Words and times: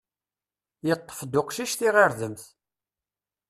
Yeṭṭef-d 0.87 1.33
uqcic 1.41 1.73
tiɣirdemt. 1.75 2.43